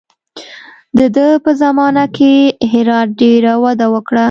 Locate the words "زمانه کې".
1.61-2.33